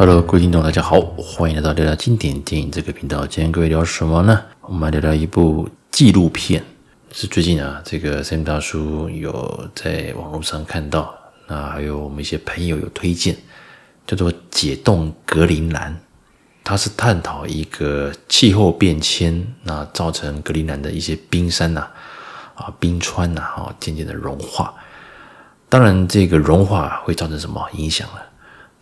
[0.00, 3.26] Hello，各位听众，大家好，欢迎来到聊聊经典电影这个频道。
[3.26, 4.40] 今天各位聊什么呢？
[4.62, 6.64] 我们来聊聊一部纪录片，
[7.12, 11.14] 是最近啊，这个 Sam 大叔有在网络上看到，
[11.46, 13.36] 那还有我们一些朋友有推荐，
[14.06, 15.92] 叫做《解冻格陵兰》，
[16.64, 21.80] 它是探讨一个气候变迁，那造成格陵兰的一些冰山呐、
[22.54, 24.72] 啊，啊冰川呐，啊渐渐的融化。
[25.68, 28.20] 当然，这个融化会造成什么影响呢？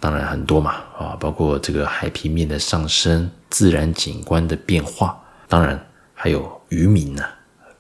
[0.00, 5.78] 当然很多嘛，啊，包括这个海平面的上升、自然景观的变化，当然
[6.14, 7.24] 还有渔民呢，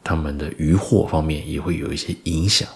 [0.02, 2.68] 他们的渔获方面也会有一些影响，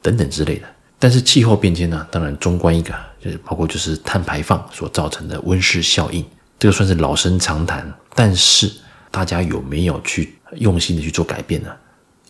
[0.00, 0.66] 等等之类的。
[0.98, 6.24] 但是气候变迁呢，当然中观一个，就是包括就是碳排放所造成的温室效应，
[6.58, 7.92] 这个算是老生常谈。
[8.14, 8.72] 但是
[9.10, 11.70] 大家有没有去用心的去做改变呢？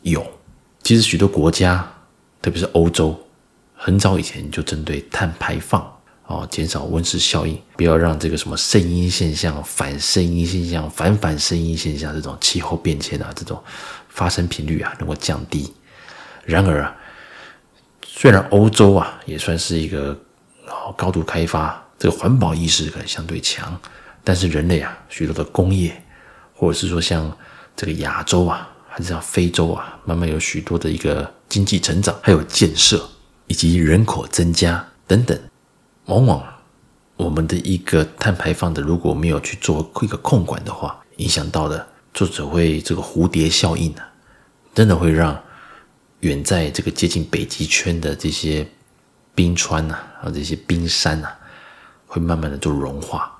[0.02, 0.26] 有，
[0.82, 1.88] 其实许多国家，
[2.40, 3.16] 特别是欧洲，
[3.76, 5.86] 很早以前就针对碳排放。
[6.26, 13.62] 哦，减少温室效应，不要让这个什么圣婴现象、反圣婴现象、反反圣婴现象这种气候变迁啊，这种
[14.08, 15.72] 发生频率啊能够降低。
[16.44, 16.96] 然而啊，
[18.06, 20.18] 虽然欧洲啊也算是一个
[20.96, 23.78] 高度开发，这个环保意识可能相对强，
[24.24, 26.02] 但是人类啊许多的工业，
[26.54, 27.30] 或者是说像
[27.76, 33.06] 这个亚洲啊，还是像非洲啊，慢慢有许多的一个经济成长，还有建设
[33.48, 35.38] 以及人口增加等等。
[36.06, 36.42] 往往
[37.16, 44.02] 我们的一个碳排放的，如果没有去做一个控管的话，影响到的就只会这个蝴蝶效应呢，
[44.74, 45.40] 真的会让
[46.20, 48.66] 远在这个接近北极圈的这些
[49.34, 51.28] 冰川呐，啊这些冰山呐，
[52.06, 53.30] 会慢慢的就融化。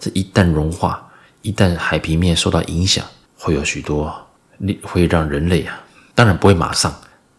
[0.00, 1.06] 这一旦融化，
[1.42, 3.04] 一旦海平面受到影响，
[3.36, 4.14] 会有许多
[4.82, 5.78] 会让人类啊，
[6.14, 6.94] 当然不会马上，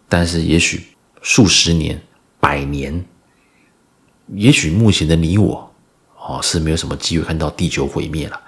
[0.08, 0.86] 但是也许
[1.24, 2.00] 数十年、
[2.40, 3.04] 百年。
[4.34, 5.74] 也许目前的你我，
[6.18, 8.40] 哦，是没有什么机会看到地球毁灭了。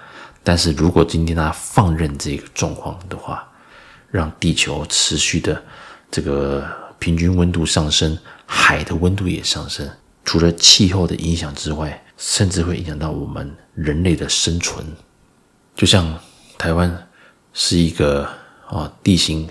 [0.43, 3.47] 但是如果今天他放任这个状况的话，
[4.09, 5.61] 让地球持续的
[6.09, 6.67] 这个
[6.97, 9.89] 平均温度上升，海的温度也上升，
[10.25, 14.85] 除了气候的影响之外，甚至会影响到我们人类的生存。
[15.75, 16.17] 就像
[16.57, 17.07] 台湾
[17.53, 18.27] 是一个
[18.67, 19.47] 啊地形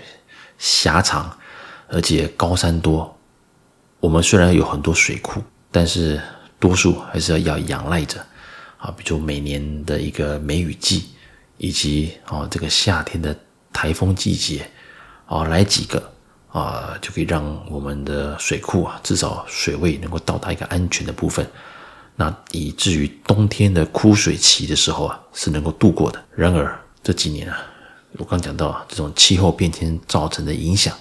[0.57, 1.35] 狭长，
[1.87, 3.17] 而且高山多，
[3.99, 5.41] 我们虽然有很多水库。
[5.71, 6.19] 但是
[6.59, 8.19] 多数还是要要仰赖着
[8.77, 11.09] 啊，比如每年的一个梅雨季，
[11.57, 13.35] 以及啊这个夏天的
[13.71, 14.69] 台风季节，
[15.25, 16.11] 啊来几个
[16.49, 21.45] 啊就可以让我们的水库啊至少水位能够到达一个安全的部分，
[22.15, 26.23] 那以至于冬天的枯水期的时候啊是能够度过的。
[26.35, 27.61] 然而这几年啊，
[28.17, 30.95] 我刚讲到啊这种气候变迁造成的影响，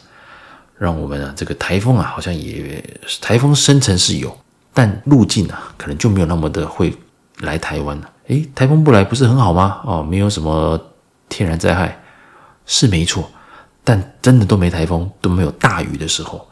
[0.76, 2.84] 让我们啊这个台风啊好像也
[3.20, 4.38] 台风生成是有。
[4.78, 6.94] 但路径啊，可能就没有那么的会
[7.38, 8.08] 来台湾了。
[8.28, 9.80] 诶，台风不来不是很好吗？
[9.84, 10.80] 哦，没有什么
[11.28, 12.00] 天然灾害，
[12.64, 13.28] 是没错。
[13.82, 16.48] 但真的都没台风，都没有大雨的时候，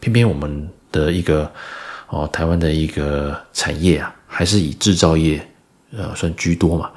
[0.00, 1.48] 偏偏我们的一个
[2.08, 5.40] 哦，台湾的一个产业啊，还是以制造业
[5.92, 6.90] 呃算居多嘛。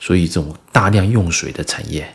[0.00, 2.08] 所以这种大量用水的产业，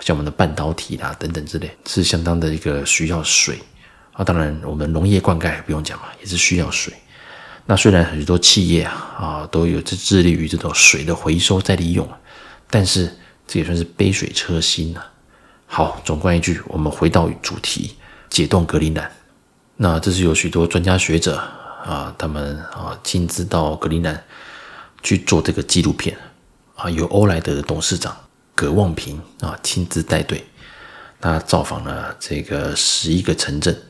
[0.00, 3.58] 像我们的半导体啦等等之类，是相当的一个需要水
[4.12, 4.22] 啊。
[4.22, 6.92] 当然，我们农业灌溉不用讲嘛，也是需要水。
[7.64, 12.06] 那虽然很多企业啊啊都有致致力于这种水的回收再利用，
[12.68, 15.06] 但是这也算是杯水车薪了。
[15.66, 17.96] 好，总观一句，我们回到主题，
[18.28, 19.10] 解冻格陵兰。
[19.76, 21.36] 那这是有许多专家学者
[21.84, 24.22] 啊，他们啊亲自到格陵兰
[25.02, 26.16] 去做这个纪录片
[26.74, 28.14] 啊，由欧莱德的董事长
[28.54, 30.44] 葛望平啊亲自带队，
[31.20, 33.80] 他造访了这个十一个城镇。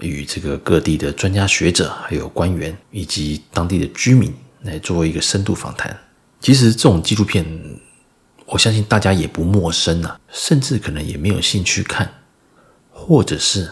[0.00, 5.96] 与这个各地的专家学者、还有官员以及当地的居民来做一个深度访谈。
[6.40, 7.44] 其实这种纪录片，
[8.46, 12.08] 我相信大家也不陌生啊，甚至可能也没有兴趣看，
[12.90, 13.70] 或者是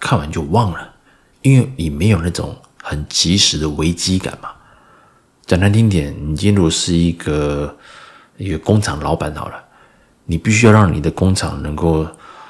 [0.00, 0.94] 看完就忘了，
[1.42, 4.50] 因为你没有那种很及时的危机感嘛。
[5.46, 7.76] 讲难听点，你进入是一个
[8.36, 9.64] 一个工厂老板好了，
[10.24, 12.06] 你必须要让你的工厂能够。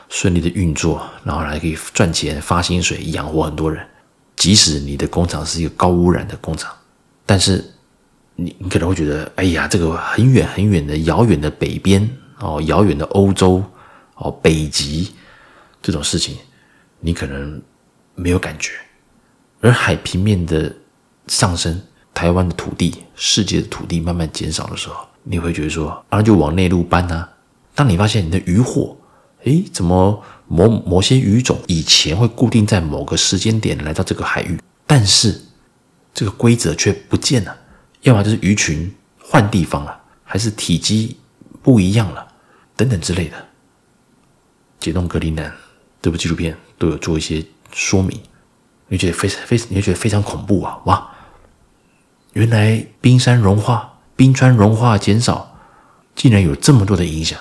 [0.09, 3.87] 顺利的运作，然后还可以赚钱、发薪水、养活很多人。
[4.37, 6.73] 即使你的工厂是一个高污染的工厂，
[7.27, 7.65] 但是
[8.37, 12.09] 你你可能会觉得，哎呀，这个很远很远的遥远的北边
[12.39, 13.63] 哦，遥远的欧洲
[14.15, 15.13] 哦，北极
[15.83, 16.37] 这种事情，
[17.01, 17.61] 你可能
[18.15, 18.73] 没有感觉。
[19.61, 20.73] 而海平面的
[21.27, 21.83] 上升，
[22.15, 27.29] 台湾的土地、世界的土地慢慢减少的时候，你会觉得说，啊，就往内陆搬啊。
[27.75, 28.97] 当你发现你的渔获，
[29.49, 35.41] 诶，怎么某某些鱼种以前会固定在某个时间点来到这个海域，但是
[36.13, 37.57] 这个规则却不见了？
[38.03, 41.17] 要么就是鱼群换地方了，还是体积
[41.63, 42.29] 不一样了，
[42.77, 43.47] 等等之类的。
[44.79, 45.53] 解冻格陵兰
[46.01, 48.21] 这部纪录片都有做一些说明，
[48.89, 50.79] 你觉得非常非，你会觉得非常恐怖啊！
[50.85, 51.11] 哇，
[52.35, 55.59] 原来冰山融化、冰川融化减少，
[56.15, 57.39] 竟然有这么多的影响。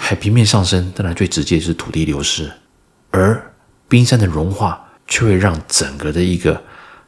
[0.00, 2.50] 海平面上升，当然最直接是土地流失，
[3.10, 3.52] 而
[3.88, 6.52] 冰山的融化却会让整个的一个，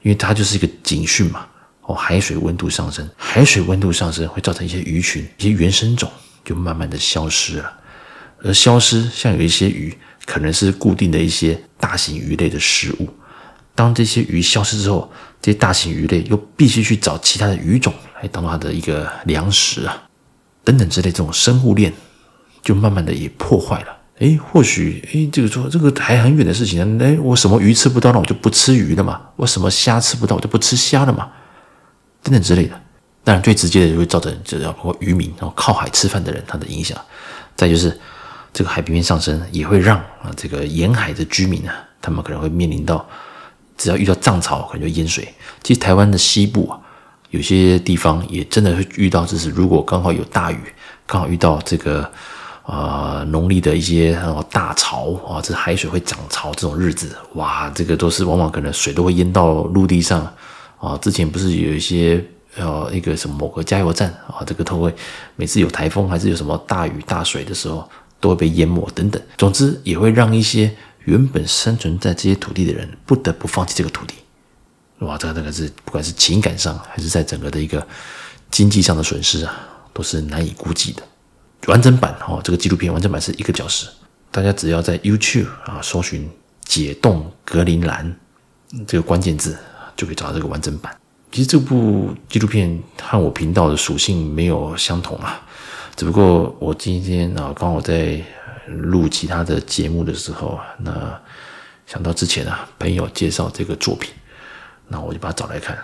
[0.03, 1.47] 因为它就是一个警讯嘛。
[1.83, 6.11] 哦，海水温度上升，海水温度上升会造成一些鱼群、一些原生种
[6.45, 7.73] 就慢慢的消失了。
[8.43, 9.97] 而消失，像有一些鱼，
[10.27, 13.09] 可能是固定的一些大型鱼类的食物。
[13.75, 15.11] 当这些鱼消失之后，
[15.41, 20.03] 这些大型鱼类又必须去找其他的鱼种来当它的一个粮食啊，
[20.63, 21.93] 等等之类这种生物链，
[22.63, 23.97] 就慢慢的也破坏了。
[24.19, 27.05] 诶，或许诶，这个说这个还很远的事情呢。
[27.05, 29.21] 诶，我什么鱼吃不到，那我就不吃鱼了嘛。
[29.37, 31.29] 我什么虾吃不到，我就不吃虾了嘛。
[32.23, 32.81] 等等之类的。
[33.25, 36.97] 当然，最直接的就会造成就是包括渔民然后靠海吃饭的人他的影响。
[37.57, 37.99] 再就是。
[38.53, 41.73] 这个海平面上升也会让啊，这个沿海的居民啊，
[42.03, 43.09] 他们可能会面临到，
[43.79, 45.33] 只要遇到涨潮，可能就淹水。
[45.63, 46.77] 其实台湾的西部啊，
[47.31, 50.59] 有些地方也真的会遇到，就是如果刚好有大雨，
[51.07, 52.11] 刚好遇到这个、
[52.71, 54.17] 呃、农历的一些
[54.51, 60.33] 大潮啊，这海水会涨潮这种日子，哇，这个都是往往可能水都会淹到陆地上
[60.79, 60.97] 啊。
[60.99, 62.25] 之前不是有一些
[62.57, 64.95] 呃一个什么某个加油站啊，这个都会
[65.35, 67.89] 每次有台风还是有什么大雨大水的时候。
[68.23, 70.71] 都会被淹没等等，总之也会让一些
[71.07, 74.15] 原本生存在这些土地的人不得不放弃这个土地。
[74.99, 77.83] 哇，这个这个是不管是情感上还是在整个的一个
[78.51, 79.59] 经济上的损失啊，
[79.95, 81.03] 都是难以估计的。
[81.67, 83.89] 完整版哦，这个纪录片完整版是一个小时，
[84.31, 86.29] 大家只要在 YouTube 啊搜寻
[86.65, 88.17] “解冻格陵兰”
[88.87, 89.57] 这个关键字，
[89.97, 90.97] 就可以找到这个完整版。
[91.31, 95.41] 其实这部纪录片和我频道的属性没有相同啊。
[95.95, 98.21] 只不过我今天啊，刚好在
[98.67, 101.21] 录其他的节目的时候啊，那
[101.87, 104.13] 想到之前啊，朋友介绍这个作品，
[104.89, 105.79] 那我就把它找来看，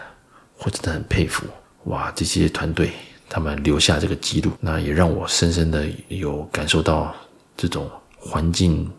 [0.58, 1.44] 我真的很佩服
[1.84, 2.10] 哇！
[2.16, 2.92] 这些团队
[3.28, 7.14] 他们留下这个记录，那也让我深深的有感受到
[7.56, 8.90] 这种环境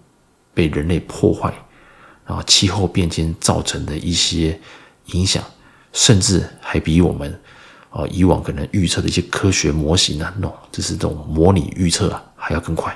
[0.53, 1.53] 被人类破坏，
[2.25, 4.59] 然后气候变迁造成的一些
[5.07, 5.44] 影响，
[5.94, 7.39] 甚至还比我们。
[7.89, 12.95] 啊，以往可能预测的一些科学模型啊，那就是这种模拟预测啊，还要更快。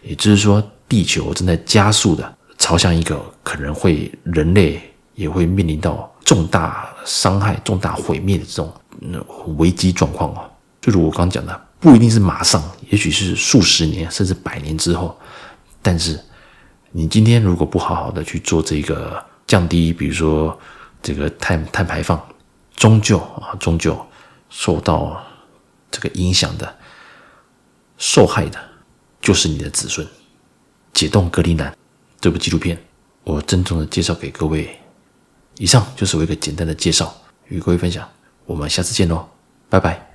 [0.00, 4.80] 也就是说，地球正在加速的朝向一个可能会人类
[5.16, 8.72] 也会面临到重大伤害、重大毁灭的这种
[9.58, 10.48] 危机状况啊。
[10.88, 15.14] 就如我刚刚讲的，不一定是马上，也许是数十年甚至百年之后。
[15.82, 16.18] 但是，
[16.92, 20.58] 你今天如果不好好的去做这个降低，比如说
[21.02, 22.18] 这个碳碳排放，
[22.74, 23.96] 终究啊，终究。
[24.48, 25.22] 受到
[25.90, 26.74] 这个影响的、
[27.98, 28.58] 受害的，
[29.20, 30.06] 就是你的子孙。
[30.94, 31.76] 解冻格陵兰
[32.18, 32.82] 这部纪录片，
[33.24, 34.74] 我郑重的介绍给各位。
[35.58, 37.14] 以上就是我一个简单的介绍，
[37.48, 38.08] 与各位分享。
[38.46, 39.28] 我们下次见喽，
[39.68, 40.07] 拜拜。